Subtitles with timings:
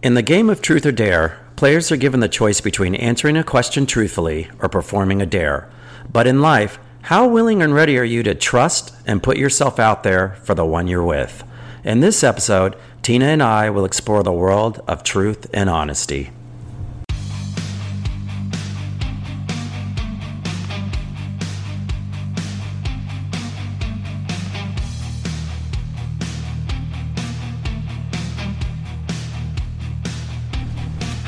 [0.00, 3.42] In the game of Truth or Dare, players are given the choice between answering a
[3.42, 5.68] question truthfully or performing a dare.
[6.08, 10.04] But in life, how willing and ready are you to trust and put yourself out
[10.04, 11.42] there for the one you're with?
[11.82, 16.30] In this episode, Tina and I will explore the world of truth and honesty.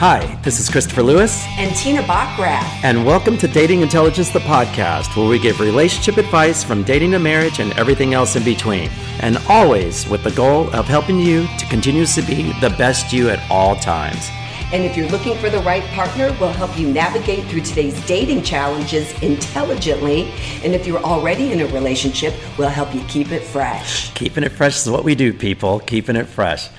[0.00, 2.64] Hi, this is Christopher Lewis, and Tina Backrath.
[2.84, 7.18] and welcome to Dating Intelligence, the podcast, where we give relationship advice from dating to
[7.18, 8.88] marriage and everything else in between.
[9.20, 13.46] And always with the goal of helping you to continuously be the best you at
[13.50, 14.30] all times.
[14.72, 18.42] And if you're looking for the right partner, we'll help you navigate through today's dating
[18.42, 20.32] challenges intelligently.
[20.64, 24.14] And if you're already in a relationship, we'll help you keep it fresh.
[24.14, 25.80] Keeping it fresh is what we do, people.
[25.80, 26.70] Keeping it fresh.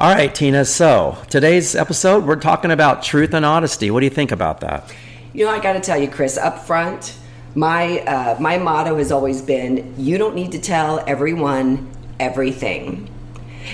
[0.00, 0.64] All right, Tina.
[0.64, 3.90] So today's episode, we're talking about truth and honesty.
[3.90, 4.90] What do you think about that?
[5.34, 7.14] You know, I got to tell you, Chris, up front,
[7.54, 11.86] my uh, my motto has always been: you don't need to tell everyone
[12.18, 13.10] everything.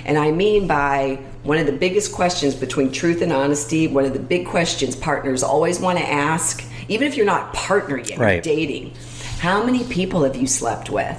[0.05, 4.13] And I mean by one of the biggest questions between truth and honesty, one of
[4.13, 8.43] the big questions partners always want to ask, even if you're not partner yet, Right.
[8.43, 8.95] dating.
[9.39, 11.17] How many people have you slept with?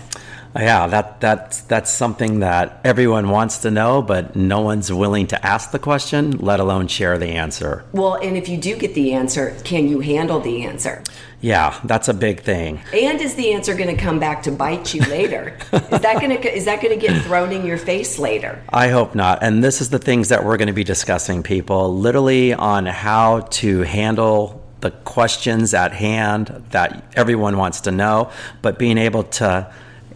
[0.57, 5.45] Yeah, that that's that's something that everyone wants to know, but no one's willing to
[5.45, 7.85] ask the question, let alone share the answer.
[7.91, 11.03] Well, and if you do get the answer, can you handle the answer?
[11.39, 12.81] Yeah, that's a big thing.
[12.91, 15.55] And is the answer going to come back to bite you later?
[15.71, 18.63] is that going to is that going to get thrown in your face later?
[18.69, 19.43] I hope not.
[19.43, 23.41] And this is the things that we're going to be discussing, people, literally on how
[23.41, 29.71] to handle the questions at hand that everyone wants to know, but being able to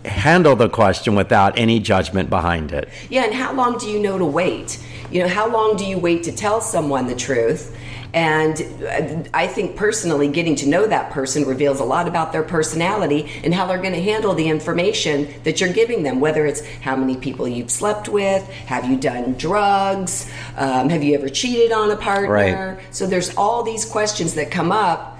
[0.05, 2.89] handle the question without any judgment behind it.
[3.09, 4.83] Yeah, and how long do you know to wait?
[5.11, 7.77] You know, how long do you wait to tell someone the truth?
[8.13, 12.43] And uh, I think personally, getting to know that person reveals a lot about their
[12.43, 16.19] personality and how they're going to handle the information that you're giving them.
[16.19, 21.15] Whether it's how many people you've slept with, have you done drugs, um, have you
[21.15, 22.77] ever cheated on a partner?
[22.77, 22.93] Right.
[22.93, 25.10] So there's all these questions that come up.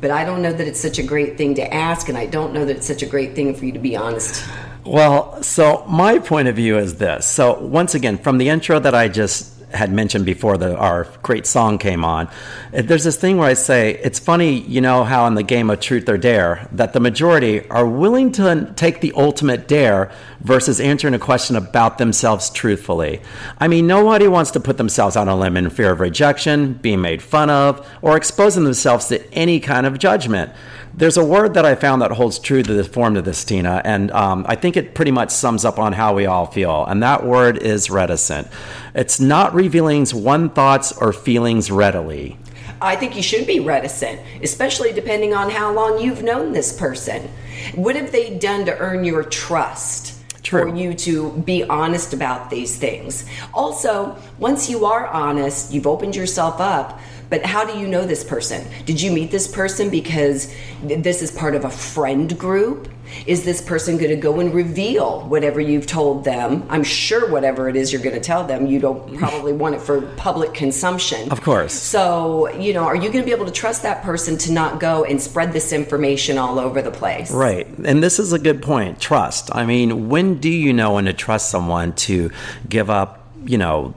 [0.00, 2.52] But I don't know that it's such a great thing to ask, and I don't
[2.52, 4.44] know that it's such a great thing for you to be honest.
[4.84, 7.26] Well, so my point of view is this.
[7.26, 11.46] So once again, from the intro that I just had mentioned before the our great
[11.46, 12.28] song came on,
[12.72, 15.80] there's this thing where I say it's funny, you know how in the game of
[15.80, 20.10] truth or dare that the majority are willing to take the ultimate dare
[20.40, 23.20] versus answering a question about themselves truthfully.
[23.58, 27.00] I mean, nobody wants to put themselves on a limb in fear of rejection, being
[27.00, 30.52] made fun of, or exposing themselves to any kind of judgment.
[30.92, 33.80] There's a word that I found that holds true to the form of this, Tina,
[33.84, 36.84] and um, I think it pretty much sums up on how we all feel.
[36.84, 38.48] And that word is reticent.
[38.94, 42.38] It's not revealing one thoughts or feelings readily.
[42.82, 47.28] I think you should be reticent, especially depending on how long you've known this person.
[47.74, 50.16] What have they done to earn your trust?
[50.42, 50.70] True.
[50.70, 53.26] For you to be honest about these things.
[53.52, 56.98] Also, once you are honest, you've opened yourself up.
[57.30, 58.66] But how do you know this person?
[58.84, 60.52] Did you meet this person because
[60.82, 62.88] this is part of a friend group?
[63.26, 66.64] Is this person going to go and reveal whatever you've told them?
[66.68, 69.80] I'm sure whatever it is you're going to tell them, you don't probably want it
[69.80, 71.30] for public consumption.
[71.30, 71.72] Of course.
[71.72, 74.80] So, you know, are you going to be able to trust that person to not
[74.80, 77.30] go and spread this information all over the place?
[77.30, 77.66] Right.
[77.84, 79.54] And this is a good point trust.
[79.54, 82.30] I mean, when do you know when to trust someone to
[82.68, 83.94] give up, you know,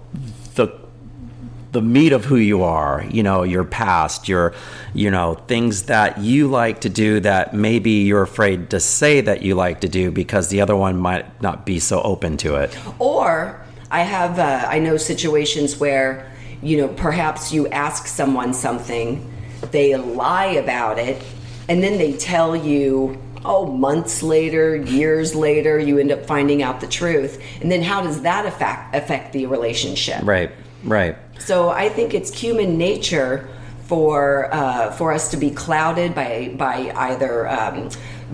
[1.73, 4.53] the meat of who you are, you know, your past, your,
[4.93, 9.41] you know, things that you like to do that maybe you're afraid to say that
[9.41, 12.77] you like to do because the other one might not be so open to it.
[12.99, 13.59] Or
[13.89, 16.31] I have, uh, I know situations where,
[16.61, 19.27] you know, perhaps you ask someone something,
[19.71, 21.23] they lie about it,
[21.67, 26.81] and then they tell you, oh, months later, years later, you end up finding out
[26.81, 27.41] the truth.
[27.61, 30.21] And then how does that affect, affect the relationship?
[30.23, 30.51] Right.
[30.83, 31.17] Right.
[31.45, 33.49] So I think it's human nature
[33.85, 37.89] for uh, for us to be clouded by by either um,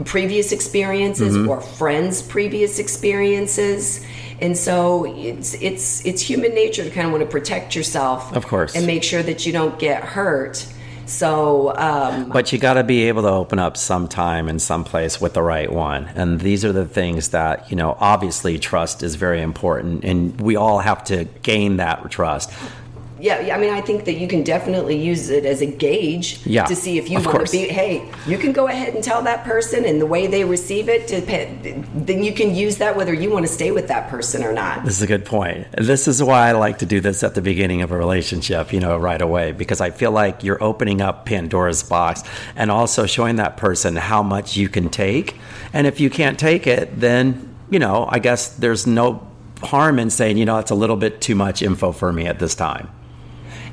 [0.05, 4.05] previous experiences or friends' previous experiences,
[4.41, 8.47] And so it's it's it's human nature to kind of want to protect yourself, Of
[8.47, 8.75] course.
[8.75, 10.65] and make sure that you don't get hurt.
[11.05, 15.19] So um, But you got to be able to open up sometime in some place
[15.19, 16.05] with the right one.
[16.15, 20.55] And these are the things that, you know, obviously trust is very important and we
[20.55, 22.51] all have to gain that trust.
[23.21, 26.45] Yeah, yeah, I mean, I think that you can definitely use it as a gauge
[26.45, 27.67] Yeah, to see if you want to be.
[27.67, 31.07] Hey, you can go ahead and tell that person, and the way they receive it,
[31.07, 34.85] then you can use that whether you want to stay with that person or not.
[34.85, 35.67] This is a good point.
[35.77, 38.79] This is why I like to do this at the beginning of a relationship, you
[38.79, 42.23] know, right away, because I feel like you're opening up Pandora's box
[42.55, 45.35] and also showing that person how much you can take.
[45.73, 49.27] And if you can't take it, then, you know, I guess there's no
[49.61, 52.39] harm in saying, you know, it's a little bit too much info for me at
[52.39, 52.89] this time.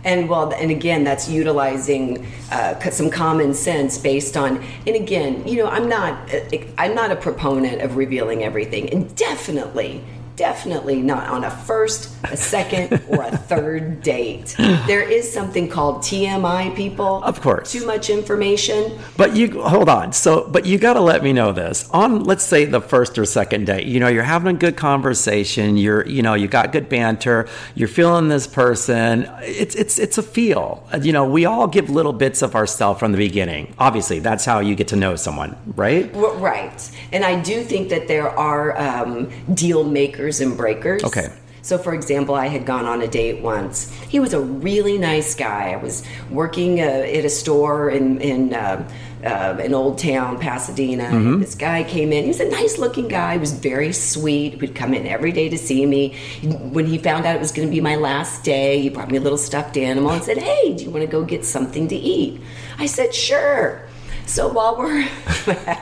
[0.07, 4.65] And well, and again, that's utilizing uh, some common sense based on.
[4.87, 9.15] And again, you know, I'm not, uh, I'm not a proponent of revealing everything, and
[9.17, 10.01] definitely,
[10.37, 14.55] definitely not on a first, a second, or a third date.
[14.87, 17.23] There is something called TMI, people.
[17.25, 17.73] Of course.
[17.73, 18.99] Too much information.
[19.17, 20.13] But you hold on.
[20.13, 23.25] So, but you got to let me know this on, let's say, the first or
[23.25, 23.87] second date.
[23.87, 25.77] You know, you're having a good conversation.
[25.77, 27.49] You're, you know, you got good banter.
[27.75, 29.29] You're feeling this person.
[29.41, 30.87] It's, it's, it's a feel.
[31.01, 33.75] You know, we all give little bits of ourselves from the beginning.
[33.79, 36.11] Obviously, that's how you get to know someone, right?
[36.15, 36.91] Right.
[37.13, 41.05] And I do think that there are um, deal makers and breakers.
[41.05, 41.31] Okay.
[41.63, 43.91] So, for example, I had gone on a date once.
[44.09, 45.73] He was a really nice guy.
[45.73, 48.89] I was working uh, at a store in in uh,
[49.25, 51.05] uh, in Old Town, Pasadena.
[51.05, 52.23] And this guy came in.
[52.23, 53.33] He was a nice looking guy.
[53.33, 54.53] He was very sweet.
[54.53, 56.17] He would come in every day to see me.
[56.45, 59.17] When he found out it was going to be my last day, he brought me
[59.17, 61.97] a little stuffed animal and said, "Hey, do you want to go get something to
[61.97, 62.41] eat?"
[62.79, 63.86] I said, "Sure."
[64.27, 65.01] So while we're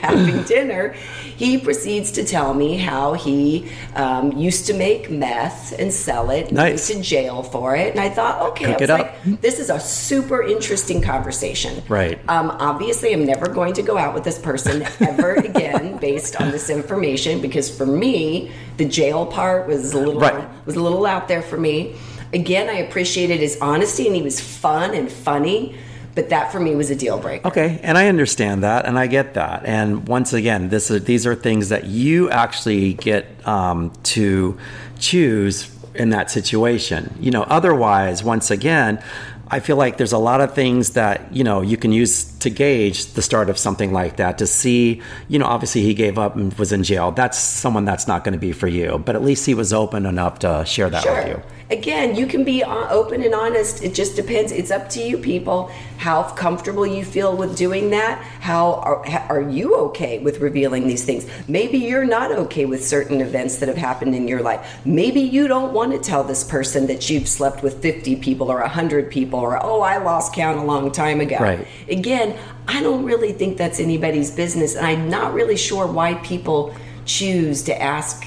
[0.00, 0.90] having dinner,
[1.36, 6.48] he proceeds to tell me how he um, used to make meth and sell it.
[6.48, 6.90] and Nice.
[6.90, 9.70] Went to jail for it, and I thought, okay, Cook I was like, this is
[9.70, 11.82] a super interesting conversation.
[11.88, 12.18] Right.
[12.28, 16.50] Um, obviously, I'm never going to go out with this person ever again based on
[16.50, 20.66] this information because for me, the jail part was a little Right.
[20.66, 21.96] was a little out there for me.
[22.32, 25.76] Again, I appreciated his honesty and he was fun and funny,
[26.18, 27.46] but that for me was a deal breaker.
[27.46, 29.64] Okay, and I understand that, and I get that.
[29.64, 34.58] And once again, this is, these are things that you actually get um, to
[34.98, 37.14] choose in that situation.
[37.20, 39.00] You know, otherwise, once again,
[39.46, 42.50] I feel like there's a lot of things that you know you can use to
[42.50, 45.00] gauge the start of something like that to see.
[45.28, 47.12] You know, obviously he gave up and was in jail.
[47.12, 49.00] That's someone that's not going to be for you.
[49.06, 51.57] But at least he was open enough to share that with you.
[51.70, 53.84] Again, you can be uh, open and honest.
[53.84, 54.52] It just depends.
[54.52, 58.22] It's up to you, people, how comfortable you feel with doing that.
[58.40, 61.26] How are, are you okay with revealing these things?
[61.46, 64.80] Maybe you're not okay with certain events that have happened in your life.
[64.86, 68.60] Maybe you don't want to tell this person that you've slept with 50 people or
[68.60, 71.36] 100 people or, oh, I lost count a long time ago.
[71.38, 71.66] Right.
[71.90, 74.74] Again, I don't really think that's anybody's business.
[74.74, 76.74] And I'm not really sure why people
[77.04, 78.24] choose to ask.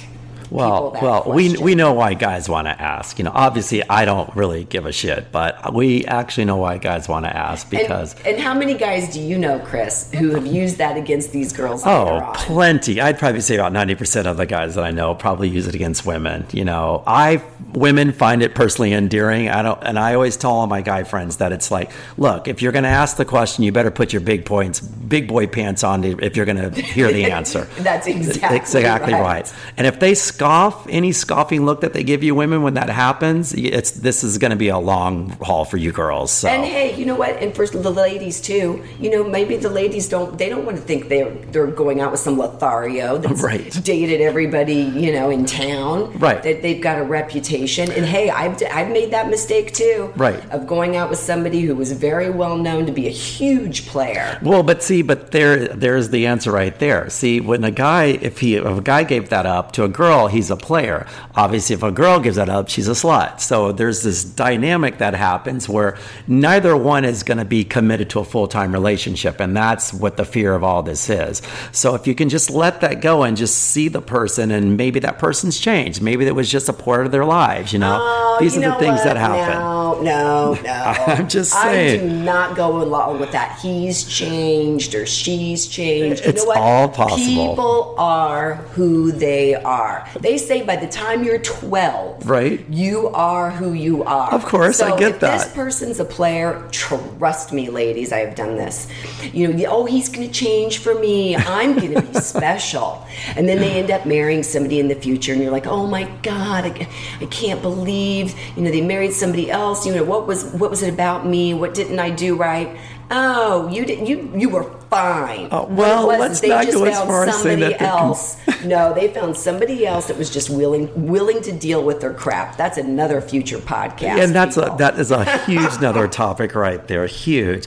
[0.51, 1.65] Well, well, we question.
[1.65, 3.17] we know why guys want to ask.
[3.17, 7.07] You know, obviously, I don't really give a shit, but we actually know why guys
[7.07, 8.15] want to ask because.
[8.17, 11.53] And, and how many guys do you know, Chris, who have used that against these
[11.53, 11.83] girls?
[11.85, 12.99] Oh, plenty.
[12.99, 16.05] I'd probably say about 90% of the guys that I know probably use it against
[16.05, 16.45] women.
[16.51, 17.41] You know, I
[17.73, 19.47] women find it personally endearing.
[19.47, 22.61] I don't and I always tell all my guy friends that it's like, look, if
[22.61, 25.83] you're going to ask the question, you better put your big points, big boy pants
[25.83, 27.69] on if you're going to hear the answer.
[27.77, 29.21] That's exactly exactly right.
[29.21, 29.53] right.
[29.77, 33.53] And if they scoff, any scoffing look that they give you women when that happens,
[33.53, 36.31] it's this is going to be a long haul for you girls.
[36.31, 37.37] So And hey, you know what?
[37.37, 40.83] And for the ladies too, you know, maybe the ladies don't they don't want to
[40.83, 43.71] think they're they're going out with some Lothario that's Right.
[43.83, 46.17] dated everybody, you know, in town.
[46.17, 46.41] Right.
[46.41, 47.91] That they've got a reputation.
[47.91, 50.11] And hey, I've I've made that mistake too.
[50.15, 50.43] Right.
[50.49, 54.39] Of going out with somebody who was very well known to be a huge player.
[54.41, 57.11] Well, but see, but there, there's the answer right there.
[57.11, 60.30] See, when a guy, if he, if a guy gave that up to a girl,
[60.31, 61.05] he's a player.
[61.35, 63.39] Obviously, if a girl gives that up, she's a slut.
[63.39, 65.97] So there's this dynamic that happens where
[66.27, 70.17] neither one is going to be committed to a full time relationship, and that's what
[70.17, 71.41] the fear of all this is.
[71.71, 74.99] So if you can just let that go and just see the person, and maybe
[75.01, 77.73] that person's changed, maybe that was just a part of their lives.
[77.73, 79.03] You know, Oh, these you are the things what?
[79.05, 79.59] that happen.
[79.59, 80.71] Now, no, no.
[80.71, 83.59] I'm just I do not go along with that.
[83.59, 86.23] He's changed or she's changed.
[86.25, 86.57] It's you know what?
[86.57, 87.19] all possible.
[87.49, 90.07] People are who they are.
[90.19, 92.65] They say by the time you're 12, Right.
[92.69, 94.33] you are who you are.
[94.33, 95.43] Of course, so I get if that.
[95.45, 96.67] This person's a player.
[96.71, 98.87] Trust me, ladies, I have done this.
[99.33, 101.35] You know, oh, he's going to change for me.
[101.35, 103.05] I'm going to be special.
[103.35, 106.03] And then they end up marrying somebody in the future, and you're like, oh my
[106.23, 106.87] god, I,
[107.21, 109.85] I can't believe you know they married somebody else.
[109.85, 111.53] You know what was what was it about me?
[111.53, 112.77] What didn't I do right?
[113.13, 115.49] Oh, you did you you were fine.
[115.51, 117.79] Oh, well, was let's they not just go as found far as saying somebody that
[117.79, 118.37] can- else.
[118.65, 122.55] no, they found somebody else that was just willing willing to deal with their crap.
[122.57, 124.23] That's another future podcast.
[124.23, 127.65] and that's a, that is a huge another topic right there huge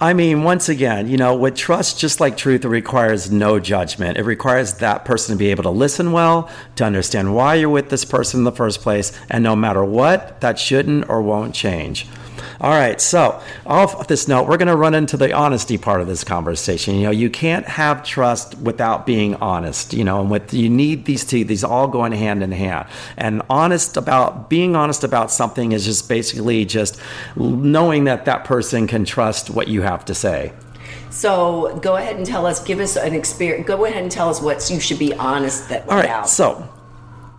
[0.00, 4.16] i mean once again you know with trust just like truth it requires no judgment
[4.16, 7.88] it requires that person to be able to listen well to understand why you're with
[7.90, 12.06] this person in the first place and no matter what that shouldn't or won't change
[12.60, 16.06] all right, so off this note, we're going to run into the honesty part of
[16.06, 16.96] this conversation.
[16.96, 19.92] You know, you can't have trust without being honest.
[19.92, 22.88] You know, and with you need these two; these all going hand in hand.
[23.16, 27.00] And honest about being honest about something is just basically just
[27.36, 30.52] knowing that that person can trust what you have to say.
[31.10, 32.62] So go ahead and tell us.
[32.62, 33.66] Give us an experience.
[33.66, 36.28] Go ahead and tell us what you should be honest that All right, about.
[36.28, 36.68] so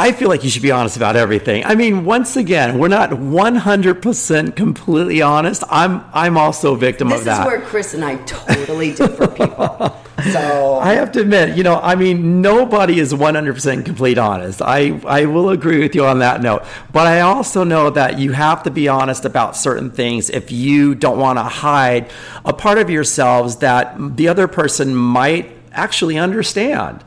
[0.01, 1.65] I feel like you should be honest about everything.
[1.65, 5.61] I mean, once again, we're not 100% completely honest.
[5.69, 7.25] I'm I'm also a victim of that.
[7.25, 7.53] this of that.
[7.53, 9.95] is where Chris and I totally differ, people.
[10.33, 14.61] So I have to admit, you know, I mean, nobody is 100% complete honest.
[14.61, 16.63] I, I will agree with you on that note.
[16.91, 20.93] But I also know that you have to be honest about certain things if you
[20.93, 22.11] don't want to hide
[22.43, 27.01] a part of yourselves that the other person might actually understand.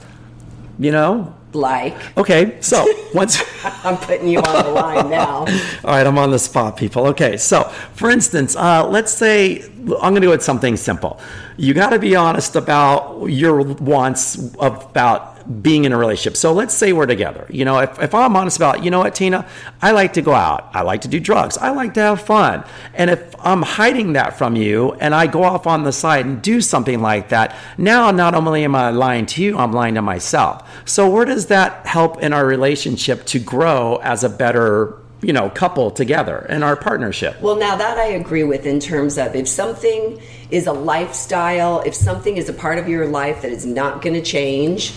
[0.78, 1.36] You know?
[1.54, 3.42] Like, Okay, so once.
[3.84, 5.38] I'm putting you on the line now.
[5.84, 7.06] All right, I'm on the spot, people.
[7.08, 11.20] Okay, so for instance, uh, let's say I'm going to go with something simple.
[11.56, 16.36] You got to be honest about your wants about being in a relationship.
[16.36, 17.46] So let's say we're together.
[17.50, 19.46] You know, if, if I'm honest about, you know what, Tina,
[19.80, 22.64] I like to go out, I like to do drugs, I like to have fun.
[22.94, 26.42] And if I'm hiding that from you and I go off on the side and
[26.42, 30.02] do something like that, now not only am I lying to you, I'm lying to
[30.02, 30.68] myself.
[30.88, 35.48] So where does that help in our relationship to grow as a better you know,
[35.48, 37.40] couple together in our partnership.
[37.40, 40.20] Well, now that I agree with in terms of if something
[40.50, 44.14] is a lifestyle, if something is a part of your life that is not going
[44.14, 44.92] to change,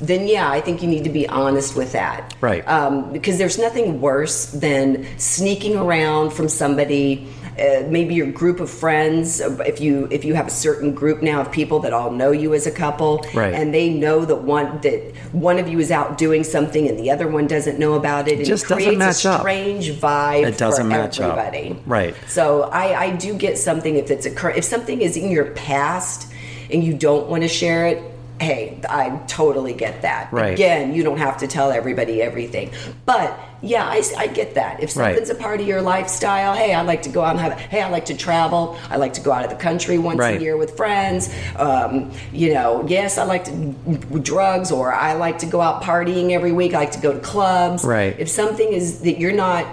[0.00, 2.34] then yeah, I think you need to be honest with that.
[2.40, 2.66] Right.
[2.66, 7.28] Um, because there's nothing worse than sneaking around from somebody.
[7.58, 11.42] Uh, maybe your group of friends if you if you have a certain group now
[11.42, 13.52] of people that all know you as a couple Right.
[13.52, 17.10] and they know that one that one of you is out doing something and the
[17.10, 19.40] other one doesn't know about it and just it doesn't creates match a up.
[19.40, 21.36] strange vibe It doesn't for match up.
[21.36, 22.14] everybody Right.
[22.28, 26.32] so I, I do get something if it's a if something is in your past
[26.72, 28.00] and you don't want to share it.
[28.40, 30.32] Hey, I totally get that.
[30.32, 30.54] Right.
[30.54, 32.70] Again, you don't have to tell everybody everything,
[33.04, 34.82] but yeah, I, I get that.
[34.82, 35.14] If Right.
[35.14, 37.60] something's a part of your lifestyle, hey, I like to go out and have.
[37.60, 38.78] Hey, I like to travel.
[38.88, 40.38] I like to go out of the country once Right.
[40.38, 41.28] a year with friends.
[41.56, 43.74] Um, you know, yes, I like to
[44.22, 46.72] drugs, or I like to go out partying every week.
[46.72, 47.84] I like to go to clubs.
[47.84, 48.16] Right.
[48.18, 49.66] If something is that you're not.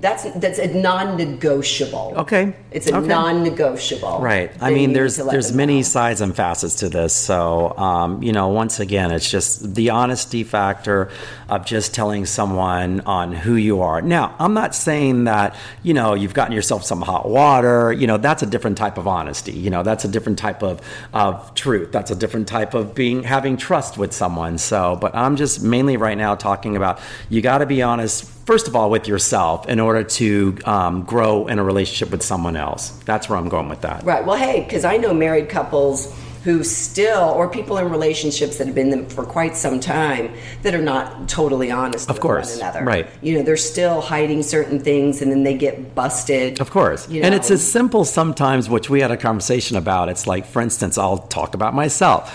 [0.00, 2.14] That's that's a non-negotiable.
[2.16, 2.54] Okay.
[2.70, 3.06] It's a Okay.
[3.06, 4.20] non-negotiable.
[4.20, 4.50] Right.
[4.60, 5.82] I mean, there's there's many know.
[5.82, 7.12] sides and facets to this.
[7.12, 11.10] So, um, you know, once again, it's just the honesty factor
[11.50, 14.00] of just telling someone on who you are.
[14.00, 17.92] Now, I'm not saying that you know you've gotten yourself some hot water.
[17.92, 19.52] You know, that's a different type of honesty.
[19.52, 20.80] You know, that's a different type of
[21.12, 21.92] of truth.
[21.92, 24.58] That's a different type of being having trust with someone.
[24.58, 28.66] So, but I'm just mainly right now talking about you got to be honest first
[28.66, 32.90] of all with yourself in order to um, grow in a relationship with someone else.
[33.04, 34.02] That's where I'm going with that.
[34.02, 34.26] Right.
[34.26, 36.12] Well, hey, because I know married couples
[36.44, 40.32] who still, or people in relationships that have been them for quite some time,
[40.62, 42.50] that are not totally honest Of with course.
[42.58, 42.84] one another.
[42.84, 43.08] Right.
[43.20, 46.60] You know, they're still hiding certain things, and then they get busted.
[46.60, 47.08] Of course.
[47.08, 50.08] You And it's as simple sometimes, which we had a conversation about.
[50.08, 52.34] It's like, for instance, I'll talk about myself.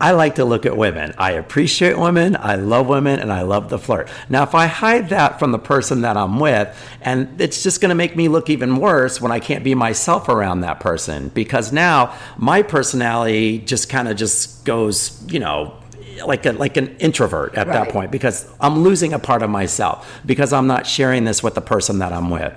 [0.00, 1.12] I like to look at women.
[1.18, 2.36] I appreciate women.
[2.36, 4.08] I love women and I love the flirt.
[4.28, 7.88] Now, if I hide that from the person that I'm with, and it's just going
[7.88, 11.72] to make me look even worse when I can't be myself around that person because
[11.72, 15.74] now my personality just kind of just goes, you know,
[16.24, 20.20] like a, like an introvert at that point because I'm losing a part of myself
[20.24, 22.54] because I'm not sharing this with the person that I'm with.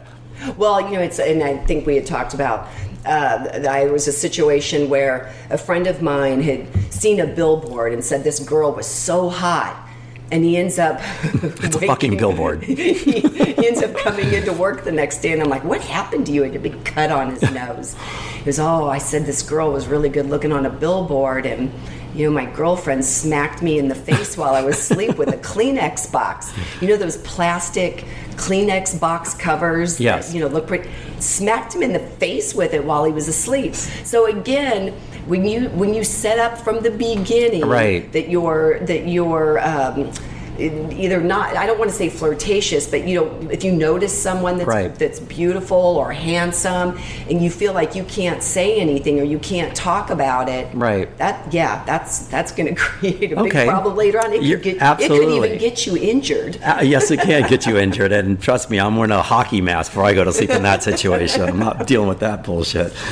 [0.58, 2.68] Well, you know, it's, and I think we had talked about.
[3.06, 8.04] Uh, there was a situation where a friend of mine had seen a billboard and
[8.04, 9.88] said this girl was so hot,
[10.32, 12.64] and he ends up it's a fucking billboard.
[12.64, 16.28] he, he ends up coming into work the next day, and I'm like, "What happened
[16.28, 17.96] to you?" And a big cut on his nose.
[18.38, 21.72] He goes, "Oh, I said this girl was really good looking on a billboard, and."
[22.14, 25.38] You know, my girlfriend smacked me in the face while I was asleep with a
[25.52, 26.52] Kleenex box.
[26.82, 29.98] You know those plastic Kleenex box covers?
[29.98, 30.34] that, Yes.
[30.34, 30.90] you know, look pretty.
[31.20, 33.76] Smacked him in the face with it while he was asleep.
[33.76, 34.94] So again,
[35.28, 38.12] when you when you set up from the beginning Right.
[38.12, 40.12] that you're that you're um,
[40.60, 44.58] either not I don't want to say flirtatious, but you know if you notice someone
[44.58, 44.94] that's Right.
[44.96, 46.98] that's beautiful or handsome
[47.30, 51.16] and you feel like you can't say anything or you can't talk about it, Right.
[51.18, 54.34] That yeah, that's that's going to create a big problem later on.
[54.34, 56.62] It could get, it could even get you injured.
[56.62, 59.92] Uh, yes, it can get you injured, and trust me, I'm wearing a hockey mask
[59.92, 61.42] before I go to sleep in that situation.
[61.42, 62.94] I'm not dealing with that bullshit.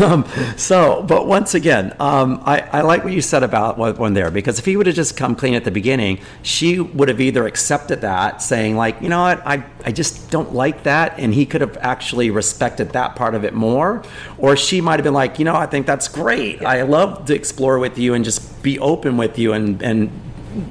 [0.00, 0.24] Um,
[0.56, 4.60] so, but once again, um, I, I like what you said about one there because
[4.60, 8.00] if he would have just come clean at the beginning, she would have either accepted
[8.02, 11.60] that, saying like, you know what, I I just don't like that, and he could
[11.60, 14.02] have actually respected that part of it more,
[14.38, 16.64] or she might have been like, you know, I think that's great.
[16.64, 20.10] I love to explore with you and just be open with you, and and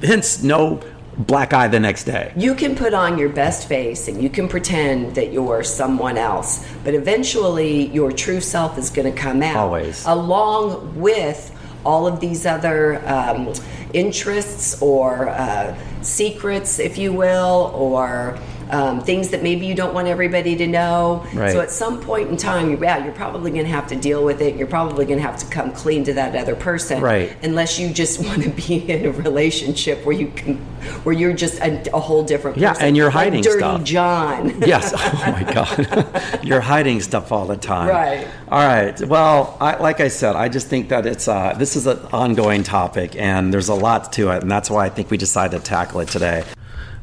[0.01, 0.81] hence no
[1.17, 2.31] black eye the next day.
[2.35, 6.65] You can put on your best face and you can pretend that you're someone else,
[6.83, 9.55] but eventually your true self is going to come out.
[9.55, 10.05] Always.
[10.05, 11.51] Along with
[11.87, 13.53] all of these other um,
[13.93, 18.37] interests or uh, secrets, if you will, or
[18.71, 21.25] um, things that maybe you don't want everybody to know.
[21.33, 21.51] Right.
[21.51, 24.23] So at some point in time, you're, yeah, you're probably going to have to deal
[24.25, 24.55] with it.
[24.55, 27.01] You're probably going to have to come clean to that other person.
[27.01, 27.35] Right.
[27.43, 30.57] Unless you just want to be in a relationship where you can,
[31.03, 32.85] where you're just a, a whole different Yeah, person.
[32.85, 33.83] and you're Like hiding Dirty stuff.
[33.83, 34.61] John.
[34.65, 34.93] yes.
[34.95, 36.43] Oh my God.
[36.43, 37.89] You're hiding stuff all the time.
[37.89, 38.27] Right.
[38.49, 38.99] All right.
[39.01, 42.63] Well, I, like I said, I just think that it's uh, this is an ongoing
[42.63, 45.63] topic, and there's a lot to it, and that's why I think we decided to
[45.63, 46.43] tackle it today.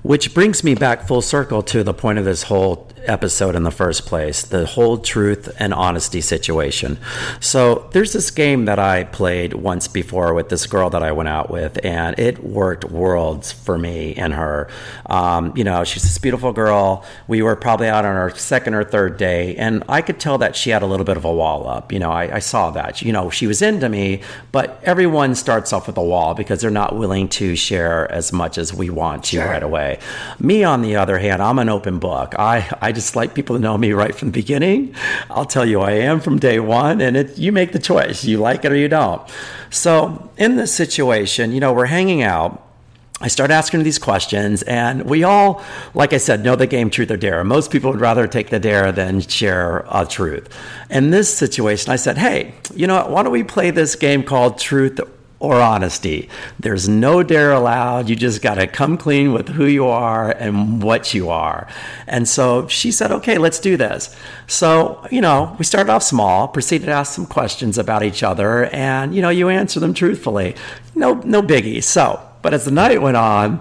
[0.04, 3.70] Which brings me back full circle to the point of this whole episode in the
[3.70, 6.99] first place the whole truth and honesty situation.
[7.40, 11.28] So, there's this game that I played once before with this girl that I went
[11.28, 14.68] out with, and it worked worlds for me and her.
[15.06, 17.04] Um, you know, she's this beautiful girl.
[17.28, 20.56] We were probably out on our second or third day, and I could tell that
[20.56, 21.92] she had a little bit of a wall up.
[21.92, 23.02] You know, I, I saw that.
[23.02, 26.70] You know, she was into me, but everyone starts off with a wall because they're
[26.70, 29.46] not willing to share as much as we want to Sure.
[29.46, 29.99] right away.
[30.38, 32.34] Me, on the other hand, I'm an open book.
[32.38, 34.95] I, I just like people to know me right from the beginning.
[35.31, 38.25] I'll tell you I am from day one, and it, you make the choice.
[38.25, 39.23] You like it or you don't.
[39.71, 42.61] So, in this situation, you know, we're hanging out.
[43.21, 45.63] I start asking these questions, and we all,
[45.95, 47.45] like I said, know the game truth or dare.
[47.45, 50.49] Most people would rather take the dare than share a truth.
[50.91, 53.11] In this situation, I said, hey, you know what?
[53.11, 55.00] Why don't we play this game called Truth
[55.38, 56.28] or Honesty?
[56.58, 58.08] There's no dare allowed.
[58.08, 61.68] You just got to come clean with who you are and what you are.
[62.06, 64.16] And so she said, okay, let's do this.
[64.47, 68.66] So, you know, we started off small, proceeded to ask some questions about each other,
[68.66, 70.56] and, you know, you answer them truthfully.
[70.94, 71.82] No, no biggie.
[71.82, 73.60] So, but as the night went on,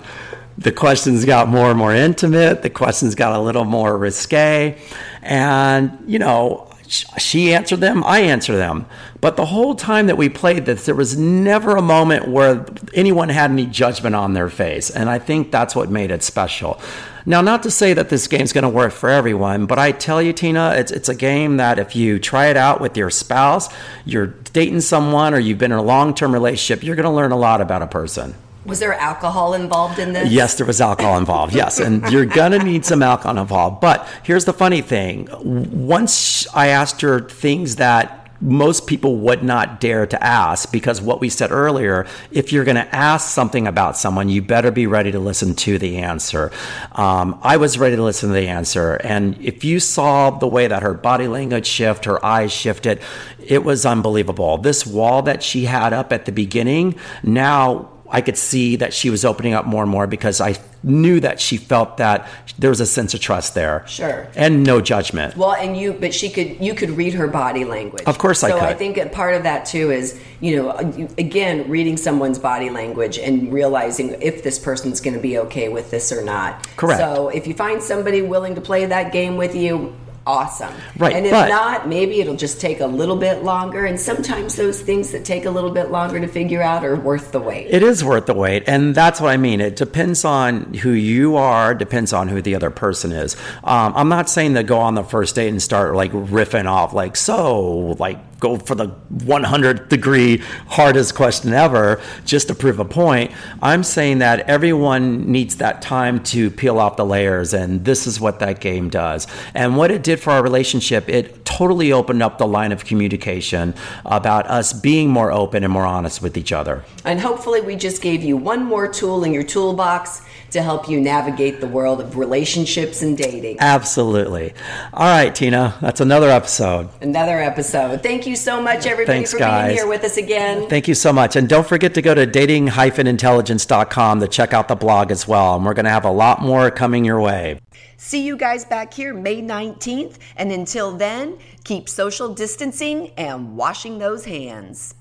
[0.57, 2.61] the questions got more and more intimate.
[2.61, 4.77] The questions got a little more risque.
[5.21, 6.72] And, you know,
[7.17, 8.85] she answered them, I answered them.
[9.19, 13.29] But the whole time that we played this, there was never a moment where anyone
[13.29, 14.89] had any judgment on their face.
[14.89, 16.79] And I think that's what made it special.
[17.25, 20.21] Now, not to say that this game's going to work for everyone, but I tell
[20.21, 23.73] you, Tina, it's, it's a game that if you try it out with your spouse,
[24.05, 27.31] you're dating someone, or you've been in a long term relationship, you're going to learn
[27.31, 28.35] a lot about a person.
[28.65, 30.29] Was there alcohol involved in this?
[30.31, 31.53] Yes, there was alcohol involved.
[31.53, 33.81] Yes, and you're gonna need some alcohol involved.
[33.81, 39.79] But here's the funny thing: once I asked her things that most people would not
[39.79, 43.95] dare to ask because what we said earlier if you're going to ask something about
[43.95, 46.51] someone you better be ready to listen to the answer
[46.93, 50.67] um, i was ready to listen to the answer and if you saw the way
[50.67, 52.99] that her body language shift her eyes shifted
[53.39, 58.37] it was unbelievable this wall that she had up at the beginning now I could
[58.37, 61.97] see that she was opening up more and more because I knew that she felt
[61.97, 62.27] that
[62.59, 63.83] there was a sense of trust there.
[63.87, 64.27] Sure.
[64.35, 65.35] And no judgment.
[65.35, 68.03] Well, and you, but she could, you could read her body language.
[68.05, 68.59] Of course I could.
[68.59, 68.65] so.
[68.65, 70.71] I think a part of that too is, you know,
[71.17, 75.89] again, reading someone's body language and realizing if this person's going to be okay with
[75.89, 76.67] this or not.
[76.77, 76.99] Correct.
[76.99, 80.73] So if you find somebody willing to play that game with you, awesome.
[80.97, 83.85] Right, And if but- not, maybe it'll just take a little bit longer.
[83.85, 87.31] And sometimes those things that take a little bit longer to figure out are worth
[87.31, 87.67] the wait.
[87.69, 89.59] It is worth the wait, and that's what I mean.
[89.61, 93.35] It depends on who you are, depends on who the other person is.
[93.63, 96.93] Um, I'm not saying to go on the first date and start like riffing off,
[96.93, 102.85] like, so, like, go for the 100 degree hardest question ever just to prove a
[102.85, 103.31] point.
[103.61, 108.19] I'm saying that everyone needs that time to peel off the layers, and this is
[108.19, 109.25] what that game does.
[109.55, 113.73] And what it did for our relationship, it totally opened up the line of communication
[114.05, 116.83] about us being more open and more honest with each other.
[117.05, 120.21] And hopefully, we just gave you one more tool in your toolbox
[120.53, 123.57] to help you navigate the world of relationships and dating.
[123.59, 124.53] Absolutely.
[124.93, 126.89] All right, Tina, that's another episode.
[127.01, 128.03] Another episode.
[128.03, 129.67] Thank you so much, everybody, Thanks, for guys.
[129.67, 130.67] being here with us again.
[130.67, 131.35] Thank you so much.
[131.35, 135.55] And don't forget to go to dating-intelligence.com to check out the blog as well.
[135.55, 137.59] And we're going to have a lot more coming your way.
[137.97, 140.17] See you guys back here May 19th.
[140.35, 144.95] And until then, keep social distancing and washing those hands.